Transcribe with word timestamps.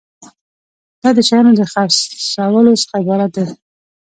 دا 1.01 1.09
د 1.17 1.19
شیانو 1.27 1.51
د 1.59 1.61
خرڅولو 1.71 2.73
څخه 2.81 2.95
عبارت 3.01 3.29
دی. 3.37 3.45